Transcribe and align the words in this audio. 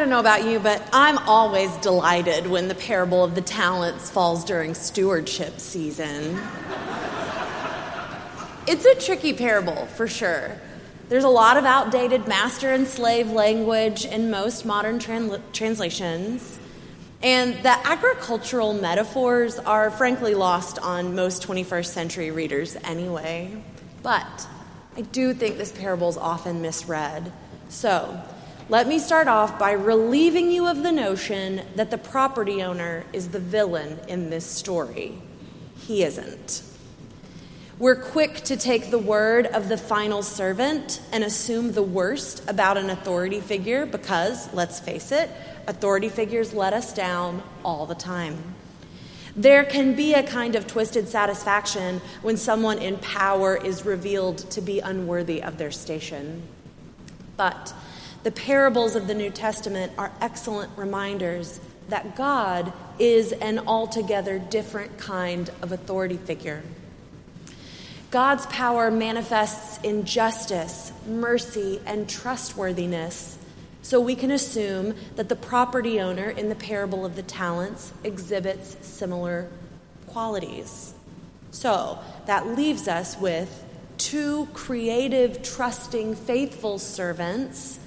don't 0.00 0.08
know 0.08 0.18
about 0.18 0.46
you, 0.46 0.58
but 0.58 0.82
I'm 0.94 1.18
always 1.18 1.70
delighted 1.76 2.46
when 2.46 2.68
the 2.68 2.74
parable 2.74 3.22
of 3.22 3.34
the 3.34 3.42
talents 3.42 4.08
falls 4.08 4.44
during 4.46 4.72
stewardship 4.72 5.60
season. 5.60 6.40
it's 8.66 8.86
a 8.86 8.94
tricky 8.94 9.34
parable, 9.34 9.84
for 9.88 10.08
sure. 10.08 10.58
There's 11.10 11.24
a 11.24 11.28
lot 11.28 11.58
of 11.58 11.66
outdated 11.66 12.26
master 12.26 12.70
and 12.70 12.88
slave 12.88 13.30
language 13.30 14.06
in 14.06 14.30
most 14.30 14.64
modern 14.64 15.00
tran- 15.00 15.42
translations. 15.52 16.58
And 17.22 17.62
the 17.62 17.86
agricultural 17.86 18.72
metaphors 18.72 19.58
are 19.58 19.90
frankly 19.90 20.34
lost 20.34 20.78
on 20.78 21.14
most 21.14 21.46
21st 21.46 21.86
century 21.86 22.30
readers 22.30 22.74
anyway. 22.84 23.62
But 24.02 24.48
I 24.96 25.02
do 25.02 25.34
think 25.34 25.58
this 25.58 25.72
parable 25.72 26.08
is 26.08 26.16
often 26.16 26.62
misread. 26.62 27.30
So, 27.68 28.22
let 28.70 28.86
me 28.86 29.00
start 29.00 29.26
off 29.26 29.58
by 29.58 29.72
relieving 29.72 30.48
you 30.48 30.68
of 30.68 30.84
the 30.84 30.92
notion 30.92 31.60
that 31.74 31.90
the 31.90 31.98
property 31.98 32.62
owner 32.62 33.04
is 33.12 33.30
the 33.30 33.40
villain 33.40 33.98
in 34.06 34.30
this 34.30 34.46
story. 34.46 35.18
He 35.76 36.04
isn't. 36.04 36.62
We're 37.80 38.00
quick 38.00 38.36
to 38.44 38.56
take 38.56 38.92
the 38.92 38.98
word 38.98 39.46
of 39.46 39.68
the 39.68 39.76
final 39.76 40.22
servant 40.22 41.02
and 41.10 41.24
assume 41.24 41.72
the 41.72 41.82
worst 41.82 42.48
about 42.48 42.76
an 42.76 42.90
authority 42.90 43.40
figure 43.40 43.86
because, 43.86 44.54
let's 44.54 44.78
face 44.78 45.10
it, 45.10 45.28
authority 45.66 46.08
figures 46.08 46.54
let 46.54 46.72
us 46.72 46.94
down 46.94 47.42
all 47.64 47.86
the 47.86 47.96
time. 47.96 48.54
There 49.34 49.64
can 49.64 49.96
be 49.96 50.14
a 50.14 50.22
kind 50.22 50.54
of 50.54 50.68
twisted 50.68 51.08
satisfaction 51.08 52.00
when 52.22 52.36
someone 52.36 52.78
in 52.78 52.98
power 52.98 53.56
is 53.56 53.84
revealed 53.84 54.38
to 54.50 54.60
be 54.60 54.78
unworthy 54.78 55.42
of 55.42 55.58
their 55.58 55.72
station. 55.72 56.44
But 57.36 57.74
the 58.22 58.30
parables 58.30 58.96
of 58.96 59.06
the 59.06 59.14
New 59.14 59.30
Testament 59.30 59.92
are 59.96 60.12
excellent 60.20 60.70
reminders 60.76 61.60
that 61.88 62.16
God 62.16 62.72
is 62.98 63.32
an 63.32 63.60
altogether 63.60 64.38
different 64.38 64.98
kind 64.98 65.50
of 65.62 65.72
authority 65.72 66.18
figure. 66.18 66.62
God's 68.10 68.44
power 68.46 68.90
manifests 68.90 69.82
in 69.84 70.04
justice, 70.04 70.92
mercy, 71.06 71.80
and 71.86 72.08
trustworthiness. 72.08 73.38
So 73.82 74.00
we 74.00 74.14
can 74.14 74.30
assume 74.30 74.94
that 75.16 75.28
the 75.28 75.36
property 75.36 76.00
owner 76.00 76.28
in 76.28 76.48
the 76.48 76.54
parable 76.54 77.06
of 77.06 77.16
the 77.16 77.22
talents 77.22 77.92
exhibits 78.04 78.76
similar 78.86 79.48
qualities. 80.08 80.92
So 81.52 81.98
that 82.26 82.46
leaves 82.46 82.86
us 82.86 83.16
with 83.16 83.64
two 83.96 84.46
creative, 84.52 85.42
trusting, 85.42 86.16
faithful 86.16 86.78
servants 86.78 87.79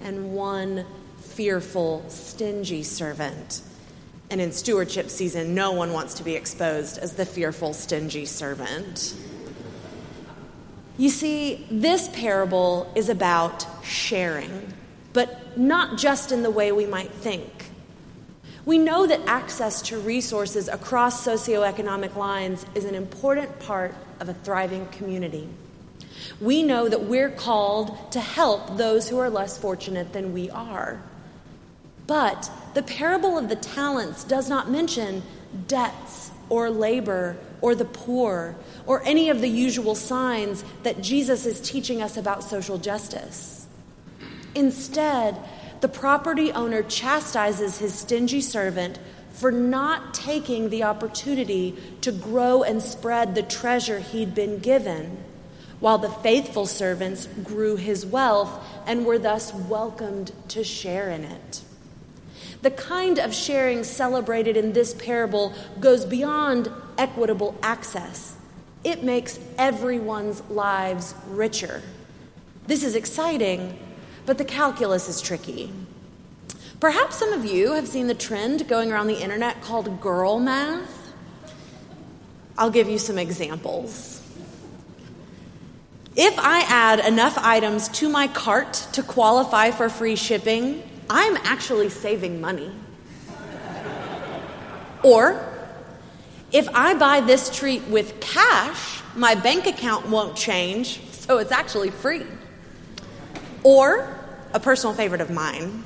and 0.00 0.32
one 0.32 0.84
fearful, 1.18 2.04
stingy 2.08 2.82
servant. 2.82 3.62
And 4.30 4.40
in 4.40 4.52
stewardship 4.52 5.10
season, 5.10 5.54
no 5.54 5.72
one 5.72 5.92
wants 5.92 6.14
to 6.14 6.22
be 6.22 6.34
exposed 6.34 6.98
as 6.98 7.14
the 7.14 7.26
fearful, 7.26 7.72
stingy 7.72 8.26
servant. 8.26 9.14
You 10.96 11.08
see, 11.08 11.66
this 11.70 12.08
parable 12.08 12.92
is 12.94 13.08
about 13.08 13.66
sharing, 13.84 14.72
but 15.12 15.56
not 15.58 15.98
just 15.98 16.30
in 16.30 16.42
the 16.42 16.50
way 16.50 16.72
we 16.72 16.86
might 16.86 17.10
think. 17.10 17.70
We 18.66 18.78
know 18.78 19.06
that 19.06 19.20
access 19.26 19.80
to 19.82 19.98
resources 19.98 20.68
across 20.68 21.26
socioeconomic 21.26 22.14
lines 22.14 22.66
is 22.74 22.84
an 22.84 22.94
important 22.94 23.58
part 23.58 23.94
of 24.20 24.28
a 24.28 24.34
thriving 24.34 24.86
community. 24.88 25.48
We 26.40 26.62
know 26.62 26.88
that 26.88 27.04
we're 27.04 27.30
called 27.30 28.12
to 28.12 28.20
help 28.20 28.76
those 28.76 29.08
who 29.08 29.18
are 29.18 29.30
less 29.30 29.58
fortunate 29.58 30.12
than 30.12 30.32
we 30.32 30.50
are. 30.50 31.02
But 32.06 32.50
the 32.74 32.82
parable 32.82 33.38
of 33.38 33.48
the 33.48 33.56
talents 33.56 34.24
does 34.24 34.48
not 34.48 34.70
mention 34.70 35.22
debts 35.68 36.30
or 36.48 36.70
labor 36.70 37.36
or 37.60 37.74
the 37.74 37.84
poor 37.84 38.56
or 38.86 39.02
any 39.04 39.30
of 39.30 39.40
the 39.40 39.48
usual 39.48 39.94
signs 39.94 40.64
that 40.82 41.00
Jesus 41.00 41.46
is 41.46 41.60
teaching 41.60 42.02
us 42.02 42.16
about 42.16 42.42
social 42.42 42.78
justice. 42.78 43.66
Instead, 44.54 45.36
the 45.80 45.88
property 45.88 46.52
owner 46.52 46.82
chastises 46.82 47.78
his 47.78 47.94
stingy 47.94 48.40
servant 48.40 48.98
for 49.32 49.52
not 49.52 50.12
taking 50.12 50.68
the 50.68 50.82
opportunity 50.82 51.76
to 52.00 52.12
grow 52.12 52.62
and 52.62 52.82
spread 52.82 53.34
the 53.34 53.42
treasure 53.42 54.00
he'd 54.00 54.34
been 54.34 54.58
given 54.58 55.16
while 55.80 55.98
the 55.98 56.10
faithful 56.10 56.66
servants 56.66 57.26
grew 57.26 57.76
his 57.76 58.06
wealth 58.06 58.62
and 58.86 59.04
were 59.04 59.18
thus 59.18 59.52
welcomed 59.52 60.32
to 60.48 60.62
share 60.62 61.10
in 61.10 61.24
it. 61.24 61.62
The 62.62 62.70
kind 62.70 63.18
of 63.18 63.34
sharing 63.34 63.84
celebrated 63.84 64.56
in 64.56 64.74
this 64.74 64.92
parable 64.94 65.54
goes 65.80 66.04
beyond 66.04 66.70
equitable 66.98 67.56
access. 67.62 68.36
It 68.84 69.02
makes 69.02 69.38
everyone's 69.56 70.42
lives 70.50 71.14
richer. 71.28 71.82
This 72.66 72.84
is 72.84 72.94
exciting, 72.94 73.78
but 74.26 74.36
the 74.36 74.44
calculus 74.44 75.08
is 75.08 75.22
tricky. 75.22 75.72
Perhaps 76.78 77.16
some 77.16 77.32
of 77.32 77.44
you 77.44 77.72
have 77.72 77.88
seen 77.88 78.06
the 78.06 78.14
trend 78.14 78.68
going 78.68 78.92
around 78.92 79.06
the 79.06 79.22
internet 79.22 79.60
called 79.62 80.00
girl 80.00 80.38
math. 80.38 81.12
I'll 82.56 82.70
give 82.70 82.88
you 82.88 82.98
some 82.98 83.18
examples. 83.18 84.19
If 86.16 86.36
I 86.38 86.60
add 86.62 86.98
enough 87.00 87.38
items 87.38 87.88
to 87.90 88.08
my 88.08 88.26
cart 88.26 88.72
to 88.92 89.02
qualify 89.02 89.70
for 89.70 89.88
free 89.88 90.16
shipping, 90.16 90.82
I'm 91.08 91.36
actually 91.44 91.88
saving 91.88 92.40
money. 92.40 92.72
Or, 95.04 95.46
if 96.52 96.68
I 96.74 96.94
buy 96.94 97.20
this 97.20 97.56
treat 97.56 97.82
with 97.84 98.18
cash, 98.20 99.02
my 99.14 99.36
bank 99.36 99.66
account 99.66 100.08
won't 100.08 100.36
change, 100.36 101.00
so 101.12 101.38
it's 101.38 101.52
actually 101.52 101.90
free. 101.90 102.26
Or, 103.62 104.18
a 104.52 104.58
personal 104.58 104.94
favorite 104.94 105.20
of 105.20 105.30
mine, 105.30 105.84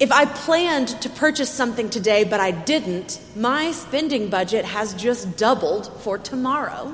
if 0.00 0.10
I 0.10 0.24
planned 0.24 0.88
to 1.02 1.08
purchase 1.08 1.48
something 1.48 1.88
today 1.88 2.24
but 2.24 2.40
I 2.40 2.50
didn't, 2.50 3.20
my 3.36 3.70
spending 3.70 4.28
budget 4.28 4.64
has 4.64 4.92
just 4.94 5.36
doubled 5.36 5.86
for 6.02 6.18
tomorrow. 6.18 6.92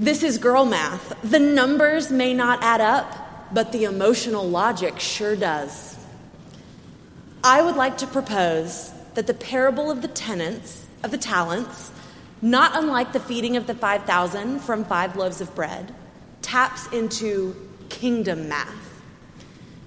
This 0.00 0.22
is 0.22 0.38
girl 0.38 0.64
math. 0.64 1.14
The 1.22 1.38
numbers 1.38 2.10
may 2.10 2.32
not 2.32 2.62
add 2.62 2.80
up, 2.80 3.52
but 3.52 3.70
the 3.70 3.84
emotional 3.84 4.48
logic 4.48 4.98
sure 4.98 5.36
does. 5.36 5.98
I 7.44 7.60
would 7.60 7.76
like 7.76 7.98
to 7.98 8.06
propose 8.06 8.94
that 9.12 9.26
the 9.26 9.34
parable 9.34 9.90
of 9.90 10.00
the 10.00 10.08
tenants, 10.08 10.86
of 11.02 11.10
the 11.10 11.18
talents, 11.18 11.92
not 12.40 12.72
unlike 12.74 13.12
the 13.12 13.20
feeding 13.20 13.58
of 13.58 13.66
the 13.66 13.74
5,000 13.74 14.60
from 14.60 14.86
five 14.86 15.16
loaves 15.16 15.42
of 15.42 15.54
bread, 15.54 15.94
taps 16.40 16.90
into 16.94 17.54
kingdom 17.90 18.48
math. 18.48 19.02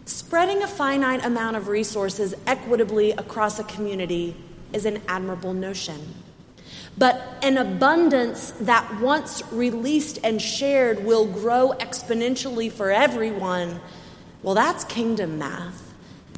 Spreading 0.06 0.62
a 0.62 0.68
finite 0.68 1.26
amount 1.26 1.56
of 1.56 1.70
resources 1.70 2.36
equitably 2.46 3.14
across 3.14 3.58
a 3.58 3.64
community 3.64 4.36
is 4.74 4.86
an 4.86 5.02
admirable 5.08 5.56
notion. 5.56 6.23
But 6.98 7.22
an 7.42 7.58
abundance 7.58 8.52
that 8.62 9.02
once 9.02 9.42
released 9.52 10.20
and 10.24 10.42
shared 10.42 11.04
will 11.04 11.26
grow 11.26 11.74
exponentially 11.80 12.72
for 12.72 12.92
everyone. 12.92 13.82
Well, 14.44 14.56
that's 14.56 14.84
kingdom 14.84 15.40
math. 15.40 15.94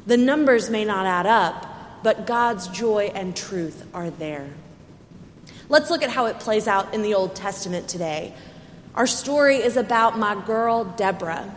The 0.06 0.16
numbers 0.16 0.70
may 0.70 0.84
not 0.84 1.04
add 1.04 1.26
up, 1.26 2.02
but 2.02 2.26
God's 2.26 2.68
joy 2.68 3.10
and 3.14 3.36
truth 3.36 3.84
are 3.92 4.10
there. 4.10 4.48
Let's 5.68 5.90
look 5.90 6.02
at 6.02 6.10
how 6.10 6.26
it 6.26 6.38
plays 6.38 6.68
out 6.68 6.94
in 6.94 7.02
the 7.02 7.14
Old 7.14 7.34
Testament 7.34 7.88
today. 7.88 8.32
Our 8.94 9.06
story 9.06 9.56
is 9.56 9.76
about 9.76 10.18
my 10.18 10.40
girl, 10.46 10.84
Deborah. 10.84 11.54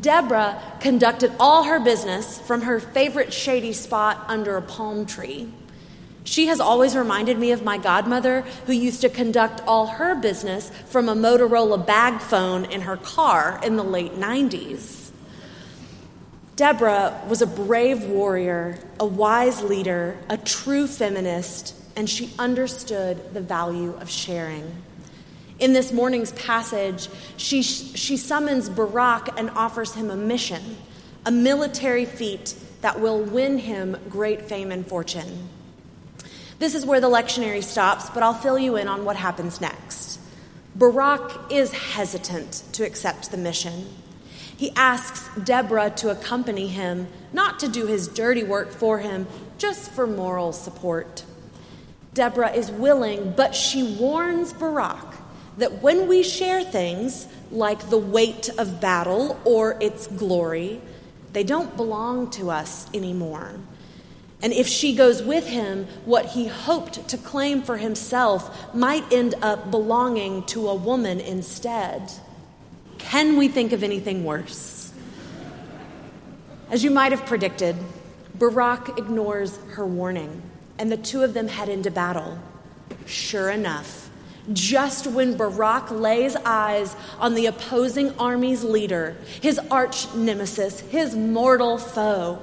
Deborah 0.00 0.60
conducted 0.80 1.30
all 1.38 1.64
her 1.64 1.78
business 1.78 2.40
from 2.40 2.62
her 2.62 2.80
favorite 2.80 3.32
shady 3.32 3.72
spot 3.72 4.24
under 4.26 4.56
a 4.56 4.62
palm 4.62 5.06
tree. 5.06 5.52
She 6.26 6.48
has 6.48 6.58
always 6.58 6.96
reminded 6.96 7.38
me 7.38 7.52
of 7.52 7.62
my 7.62 7.78
godmother, 7.78 8.40
who 8.66 8.72
used 8.72 9.00
to 9.02 9.08
conduct 9.08 9.62
all 9.64 9.86
her 9.86 10.16
business 10.16 10.70
from 10.86 11.08
a 11.08 11.14
Motorola 11.14 11.86
bag 11.86 12.20
phone 12.20 12.64
in 12.64 12.80
her 12.80 12.96
car 12.96 13.60
in 13.62 13.76
the 13.76 13.84
late 13.84 14.12
90s. 14.12 15.12
Deborah 16.56 17.22
was 17.28 17.42
a 17.42 17.46
brave 17.46 18.04
warrior, 18.04 18.76
a 18.98 19.06
wise 19.06 19.62
leader, 19.62 20.18
a 20.28 20.36
true 20.36 20.88
feminist, 20.88 21.76
and 21.94 22.10
she 22.10 22.32
understood 22.40 23.32
the 23.32 23.40
value 23.40 23.94
of 24.00 24.10
sharing. 24.10 24.82
In 25.60 25.74
this 25.74 25.92
morning's 25.92 26.32
passage, 26.32 27.08
she, 27.36 27.62
she 27.62 28.16
summons 28.16 28.68
Barak 28.68 29.38
and 29.38 29.48
offers 29.50 29.94
him 29.94 30.10
a 30.10 30.16
mission, 30.16 30.76
a 31.24 31.30
military 31.30 32.04
feat 32.04 32.56
that 32.80 33.00
will 33.00 33.22
win 33.22 33.58
him 33.58 33.96
great 34.08 34.42
fame 34.42 34.72
and 34.72 34.84
fortune. 34.84 35.50
This 36.58 36.74
is 36.74 36.86
where 36.86 37.00
the 37.00 37.10
lectionary 37.10 37.62
stops, 37.62 38.08
but 38.10 38.22
I'll 38.22 38.34
fill 38.34 38.58
you 38.58 38.76
in 38.76 38.88
on 38.88 39.04
what 39.04 39.16
happens 39.16 39.60
next. 39.60 40.18
Barak 40.74 41.50
is 41.50 41.72
hesitant 41.72 42.62
to 42.72 42.84
accept 42.84 43.30
the 43.30 43.36
mission. 43.36 43.86
He 44.56 44.70
asks 44.74 45.28
Deborah 45.42 45.90
to 45.96 46.10
accompany 46.10 46.68
him, 46.68 47.08
not 47.32 47.58
to 47.60 47.68
do 47.68 47.86
his 47.86 48.08
dirty 48.08 48.42
work 48.42 48.70
for 48.70 48.98
him, 48.98 49.26
just 49.58 49.90
for 49.90 50.06
moral 50.06 50.52
support. 50.52 51.24
Deborah 52.14 52.52
is 52.52 52.70
willing, 52.70 53.34
but 53.36 53.54
she 53.54 53.82
warns 53.82 54.54
Barak 54.54 55.14
that 55.58 55.82
when 55.82 56.08
we 56.08 56.22
share 56.22 56.64
things 56.64 57.26
like 57.50 57.90
the 57.90 57.98
weight 57.98 58.48
of 58.58 58.80
battle 58.80 59.38
or 59.44 59.76
its 59.82 60.06
glory, 60.06 60.80
they 61.34 61.44
don't 61.44 61.76
belong 61.76 62.30
to 62.30 62.50
us 62.50 62.86
anymore. 62.94 63.60
And 64.42 64.52
if 64.52 64.68
she 64.68 64.94
goes 64.94 65.22
with 65.22 65.46
him, 65.46 65.86
what 66.04 66.26
he 66.26 66.46
hoped 66.46 67.08
to 67.08 67.16
claim 67.16 67.62
for 67.62 67.78
himself 67.78 68.74
might 68.74 69.10
end 69.12 69.34
up 69.40 69.70
belonging 69.70 70.44
to 70.46 70.68
a 70.68 70.74
woman 70.74 71.20
instead. 71.20 72.12
Can 72.98 73.36
we 73.36 73.48
think 73.48 73.72
of 73.72 73.82
anything 73.82 74.24
worse? 74.24 74.92
As 76.70 76.84
you 76.84 76.90
might 76.90 77.12
have 77.12 77.24
predicted, 77.24 77.76
Barak 78.34 78.98
ignores 78.98 79.56
her 79.70 79.86
warning, 79.86 80.42
and 80.78 80.92
the 80.92 80.96
two 80.96 81.22
of 81.22 81.32
them 81.32 81.48
head 81.48 81.68
into 81.68 81.90
battle. 81.90 82.38
Sure 83.06 83.50
enough, 83.50 84.10
just 84.52 85.06
when 85.06 85.36
Barak 85.36 85.90
lays 85.90 86.36
eyes 86.36 86.94
on 87.18 87.34
the 87.34 87.46
opposing 87.46 88.16
army's 88.18 88.62
leader, 88.62 89.16
his 89.40 89.58
arch 89.70 90.12
nemesis, 90.14 90.80
his 90.80 91.16
mortal 91.16 91.78
foe, 91.78 92.42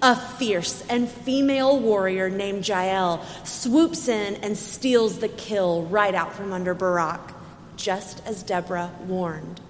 a 0.00 0.14
fierce 0.14 0.84
and 0.88 1.08
female 1.08 1.78
warrior 1.78 2.30
named 2.30 2.66
Jael 2.66 3.24
swoops 3.44 4.08
in 4.08 4.36
and 4.36 4.56
steals 4.56 5.18
the 5.18 5.28
kill 5.28 5.82
right 5.84 6.14
out 6.14 6.34
from 6.34 6.52
under 6.52 6.74
Barak, 6.74 7.32
just 7.76 8.24
as 8.24 8.42
Deborah 8.42 8.92
warned. 9.06 9.60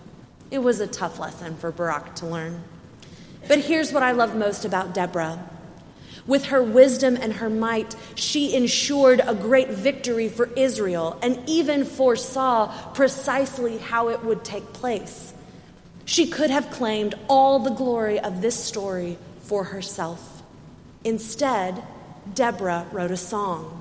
It 0.50 0.58
was 0.58 0.80
a 0.80 0.86
tough 0.86 1.18
lesson 1.18 1.56
for 1.56 1.70
Barak 1.70 2.14
to 2.16 2.26
learn. 2.26 2.62
But 3.46 3.60
here's 3.60 3.92
what 3.92 4.02
I 4.02 4.12
love 4.12 4.34
most 4.34 4.64
about 4.64 4.94
Deborah. 4.94 5.42
With 6.26 6.46
her 6.46 6.62
wisdom 6.62 7.16
and 7.18 7.34
her 7.34 7.48
might, 7.48 7.96
she 8.14 8.54
ensured 8.54 9.22
a 9.24 9.34
great 9.34 9.70
victory 9.70 10.28
for 10.28 10.50
Israel 10.56 11.18
and 11.22 11.42
even 11.48 11.86
foresaw 11.86 12.92
precisely 12.92 13.78
how 13.78 14.08
it 14.08 14.22
would 14.22 14.44
take 14.44 14.74
place. 14.74 15.32
She 16.04 16.26
could 16.26 16.50
have 16.50 16.70
claimed 16.70 17.14
all 17.28 17.58
the 17.58 17.70
glory 17.70 18.20
of 18.20 18.42
this 18.42 18.62
story 18.62 19.16
for 19.48 19.64
herself. 19.64 20.42
Instead, 21.04 21.82
Deborah 22.34 22.86
wrote 22.92 23.10
a 23.10 23.16
song. 23.16 23.74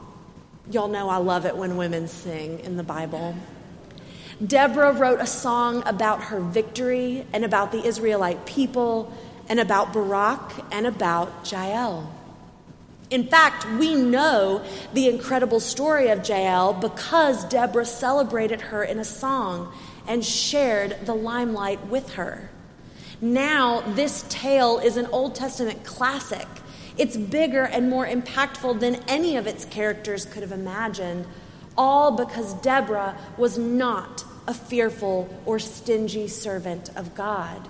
Y'all 0.71 0.87
know 0.87 1.09
I 1.09 1.17
love 1.17 1.45
it 1.45 1.55
when 1.55 1.75
women 1.75 2.07
sing 2.07 2.61
in 2.61 2.77
the 2.77 2.83
Bible. 2.83 3.35
Deborah 4.45 4.93
wrote 4.93 5.19
a 5.19 5.27
song 5.27 5.83
about 5.85 6.23
her 6.25 6.39
victory 6.39 7.25
and 7.33 7.43
about 7.43 7.71
the 7.71 7.85
Israelite 7.85 8.45
people 8.45 9.13
and 9.49 9.59
about 9.59 9.91
Barak 9.91 10.53
and 10.71 10.87
about 10.87 11.51
Jael. 11.51 12.13
In 13.09 13.27
fact, 13.27 13.65
we 13.77 13.95
know 13.95 14.63
the 14.93 15.09
incredible 15.09 15.59
story 15.59 16.09
of 16.09 16.27
Jael 16.27 16.73
because 16.73 17.45
Deborah 17.45 17.85
celebrated 17.85 18.61
her 18.61 18.83
in 18.83 18.99
a 18.99 19.05
song 19.05 19.73
and 20.07 20.23
shared 20.23 20.97
the 21.05 21.15
limelight 21.15 21.85
with 21.87 22.13
her. 22.13 22.49
Now, 23.19 23.81
this 23.81 24.25
tale 24.29 24.77
is 24.77 24.95
an 24.95 25.07
Old 25.07 25.33
Testament 25.33 25.83
classic. 25.83 26.47
It's 26.97 27.17
bigger 27.17 27.63
and 27.63 27.89
more 27.89 28.05
impactful 28.05 28.79
than 28.79 28.95
any 29.07 29.37
of 29.37 29.47
its 29.47 29.65
characters 29.65 30.25
could 30.25 30.43
have 30.43 30.51
imagined, 30.51 31.25
all 31.75 32.11
because 32.11 32.53
Deborah 32.55 33.17
was 33.37 33.57
not 33.57 34.23
a 34.47 34.53
fearful 34.53 35.27
or 35.45 35.57
stingy 35.57 36.27
servant 36.27 36.95
of 36.95 37.15
God. 37.15 37.67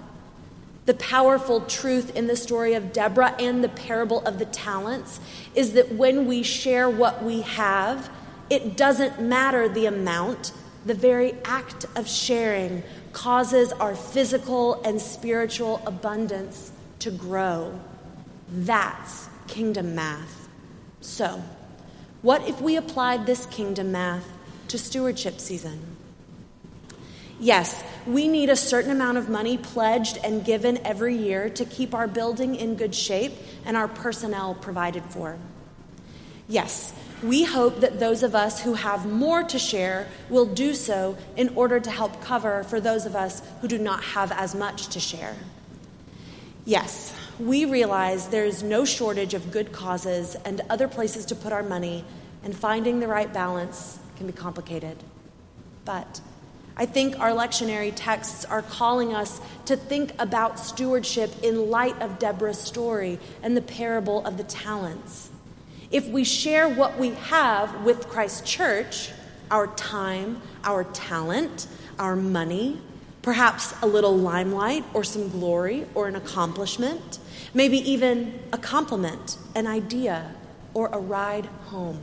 The 0.85 0.93
powerful 0.93 1.61
truth 1.61 2.15
in 2.15 2.27
the 2.27 2.35
story 2.35 2.73
of 2.73 2.91
Deborah 2.91 3.35
and 3.39 3.63
the 3.63 3.69
parable 3.69 4.25
of 4.25 4.39
the 4.39 4.45
talents 4.45 5.19
is 5.55 5.73
that 5.73 5.93
when 5.93 6.27
we 6.27 6.43
share 6.43 6.89
what 6.89 7.23
we 7.23 7.41
have, 7.41 8.09
it 8.49 8.77
doesn't 8.77 9.21
matter 9.21 9.67
the 9.67 9.85
amount, 9.85 10.51
the 10.85 10.93
very 10.93 11.35
act 11.43 11.85
of 11.95 12.07
sharing 12.07 12.83
causes 13.17 13.73
our 13.73 13.95
physical 13.95 14.79
and 14.83 15.01
spiritual 15.01 15.81
abundance 15.87 16.71
to 16.99 17.09
grow. 17.09 17.77
That's 18.47 19.27
kingdom 19.47 19.95
math. 19.95 20.47
So, 21.01 21.41
what 22.21 22.47
if 22.47 22.61
we 22.61 22.75
applied 22.75 23.25
this 23.25 23.47
kingdom 23.47 23.91
math 23.91 24.27
to 24.67 24.77
stewardship 24.77 25.39
season? 25.39 25.97
Yes, 27.39 27.83
we 28.05 28.27
need 28.27 28.51
a 28.51 28.55
certain 28.55 28.91
amount 28.91 29.17
of 29.17 29.29
money 29.29 29.57
pledged 29.57 30.19
and 30.23 30.45
given 30.45 30.77
every 30.85 31.17
year 31.17 31.49
to 31.49 31.65
keep 31.65 31.95
our 31.95 32.07
building 32.07 32.53
in 32.53 32.75
good 32.75 32.93
shape 32.93 33.33
and 33.65 33.75
our 33.75 33.87
personnel 33.87 34.53
provided 34.53 35.03
for. 35.05 35.39
Yes, 36.47 36.93
we 37.23 37.43
hope 37.43 37.79
that 37.79 37.99
those 37.99 38.21
of 38.21 38.35
us 38.35 38.61
who 38.61 38.73
have 38.73 39.05
more 39.05 39.43
to 39.43 39.57
share 39.57 40.07
will 40.29 40.45
do 40.45 40.73
so 40.73 41.17
in 41.35 41.49
order 41.55 41.79
to 41.79 41.89
help 41.89 42.21
cover 42.21 42.63
for 42.63 42.79
those 42.79 43.05
of 43.05 43.15
us 43.15 43.41
who 43.61 43.67
do 43.67 43.77
not 43.77 44.03
have 44.03 44.31
as 44.31 44.53
much 44.53 44.87
to 44.87 44.99
share. 44.99 45.35
Yes, 46.65 47.15
we 47.39 47.65
realize 47.65 48.27
there 48.27 48.45
is 48.45 48.61
no 48.61 48.85
shortage 48.85 49.33
of 49.33 49.51
good 49.51 49.71
causes 49.71 50.35
and 50.45 50.61
other 50.69 50.87
places 50.87 51.25
to 51.27 51.35
put 51.35 51.53
our 51.53 51.63
money, 51.63 52.03
and 52.43 52.55
finding 52.55 52.99
the 52.99 53.07
right 53.07 53.33
balance 53.33 53.99
can 54.17 54.27
be 54.27 54.33
complicated. 54.33 54.97
But 55.85 56.21
I 56.75 56.85
think 56.85 57.19
our 57.19 57.31
lectionary 57.31 57.91
texts 57.95 58.45
are 58.45 58.61
calling 58.61 59.15
us 59.15 59.41
to 59.65 59.75
think 59.75 60.13
about 60.19 60.59
stewardship 60.59 61.31
in 61.41 61.71
light 61.71 61.99
of 62.01 62.19
Deborah's 62.19 62.59
story 62.59 63.17
and 63.41 63.57
the 63.57 63.61
parable 63.61 64.23
of 64.25 64.37
the 64.37 64.43
talents. 64.43 65.31
If 65.89 66.07
we 66.09 66.23
share 66.23 66.67
what 66.67 66.97
we 66.97 67.11
have 67.11 67.83
with 67.83 68.09
Christ 68.09 68.45
Church, 68.45 69.11
our 69.49 69.67
time, 69.67 70.41
our 70.63 70.83
talent, 70.83 71.67
our 71.97 72.15
money, 72.15 72.79
perhaps 73.21 73.73
a 73.81 73.87
little 73.87 74.15
limelight 74.15 74.83
or 74.93 75.03
some 75.03 75.29
glory 75.29 75.85
or 75.95 76.07
an 76.07 76.15
accomplishment, 76.15 77.19
maybe 77.53 77.77
even 77.89 78.37
a 78.51 78.57
compliment, 78.57 79.37
an 79.55 79.65
idea, 79.65 80.33
or 80.73 80.87
a 80.87 80.99
ride 80.99 81.45
home. 81.67 82.01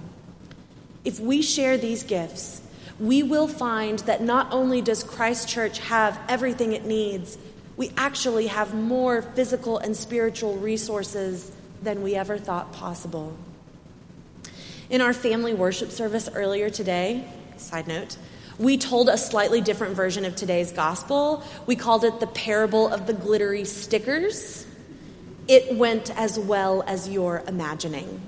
If 1.04 1.20
we 1.20 1.42
share 1.42 1.76
these 1.76 2.02
gifts, 2.02 2.62
we 2.98 3.22
will 3.22 3.48
find 3.48 3.98
that 4.00 4.22
not 4.22 4.52
only 4.52 4.80
does 4.80 5.02
Christ 5.02 5.48
Church 5.48 5.78
have 5.80 6.18
everything 6.28 6.72
it 6.72 6.86
needs, 6.86 7.36
we 7.76 7.92
actually 7.96 8.46
have 8.46 8.74
more 8.74 9.20
physical 9.20 9.78
and 9.78 9.94
spiritual 9.96 10.56
resources 10.56 11.52
than 11.82 12.02
we 12.02 12.14
ever 12.14 12.38
thought 12.38 12.72
possible. 12.72 13.36
In 14.90 15.00
our 15.00 15.14
family 15.14 15.54
worship 15.54 15.90
service 15.90 16.28
earlier 16.34 16.68
today, 16.68 17.26
side 17.56 17.88
note, 17.88 18.18
we 18.58 18.76
told 18.76 19.08
a 19.08 19.16
slightly 19.16 19.62
different 19.62 19.96
version 19.96 20.26
of 20.26 20.36
today's 20.36 20.72
gospel. 20.72 21.42
We 21.66 21.74
called 21.74 22.04
it 22.04 22.20
the 22.20 22.26
parable 22.26 22.88
of 22.88 23.06
the 23.06 23.14
glittery 23.14 23.64
stickers. 23.64 24.66
It 25.48 25.76
went 25.76 26.10
as 26.10 26.38
well 26.38 26.84
as 26.86 27.08
your 27.08 27.42
imagining. 27.48 28.20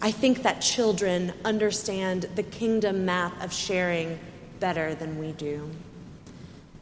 I 0.00 0.10
think 0.10 0.42
that 0.42 0.60
children 0.60 1.32
understand 1.44 2.28
the 2.34 2.42
kingdom 2.42 3.04
math 3.04 3.42
of 3.42 3.52
sharing 3.52 4.18
better 4.58 4.96
than 4.96 5.20
we 5.20 5.30
do. 5.32 5.70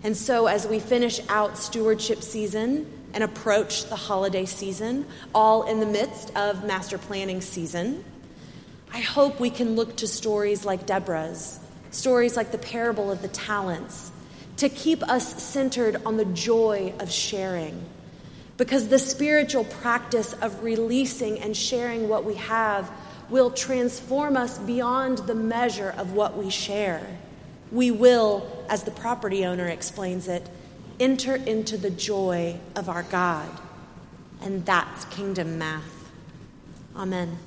And 0.03 0.17
so, 0.17 0.47
as 0.47 0.67
we 0.67 0.81
finish 0.81 1.21
out 1.29 1.59
stewardship 1.59 2.23
season 2.23 2.91
and 3.13 3.23
approach 3.23 3.85
the 3.91 3.97
holiday 3.97 4.47
season, 4.47 5.05
all 5.35 5.65
in 5.65 5.79
the 5.79 5.87
midst 5.87 6.35
of 6.35 6.65
master 6.65 6.97
planning 6.97 7.43
season, 7.43 8.03
I 8.93 9.01
hope 9.01 9.39
we 9.39 9.51
can 9.51 9.77
look 9.77 9.97
to 9.97 10.07
stories 10.07 10.65
like 10.65 10.87
Deborah's, 10.87 11.61
stories 11.91 12.37
like 12.37 12.53
the 12.53 12.59
parable 12.59 13.11
of 13.11 13.23
the 13.23 13.29
talents, 13.29 14.11
to 14.57 14.69
keep 14.69 15.03
us 15.05 15.43
centered 15.43 16.03
on 16.05 16.17
the 16.17 16.25
joy 16.25 16.93
of 16.99 17.11
sharing. 17.11 17.85
Because 18.57 18.89
the 18.89 18.99
spiritual 18.99 19.65
practice 19.65 20.33
of 20.35 20.63
releasing 20.63 21.39
and 21.41 21.57
sharing 21.57 22.09
what 22.09 22.25
we 22.25 22.35
have 22.35 22.91
will 23.31 23.51
transform 23.51 24.37
us 24.37 24.59
beyond 24.59 25.19
the 25.19 25.35
measure 25.35 25.95
of 25.97 26.13
what 26.13 26.37
we 26.37 26.51
share. 26.51 27.07
We 27.73 27.91
will, 27.91 28.67
as 28.69 28.83
the 28.83 28.91
property 28.91 29.47
owner 29.47 29.69
explains 29.69 30.27
it, 30.29 30.47
enter 30.99 31.37
into 31.37 31.79
the 31.79 31.91
joy 31.91 32.59
of 32.75 32.89
our 32.89 33.05
God. 33.05 33.49
And 34.43 34.67
that's 34.67 35.05
kingdom 35.07 35.59
math. 35.59 36.11
Amen. 36.97 37.39